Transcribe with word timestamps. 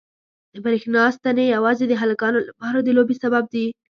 د 0.53 0.55
برېښنا 0.65 1.03
ستنې 1.17 1.45
یوازې 1.55 1.85
د 1.87 1.93
هلکانو 2.01 2.39
لپاره 2.47 2.77
د 2.81 2.87
لوبو 2.97 3.13
سبب 3.23 3.43
دي. 3.53 3.67